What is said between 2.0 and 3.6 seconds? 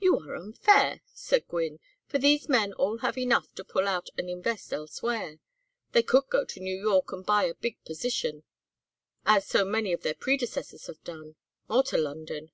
"for these men all have enough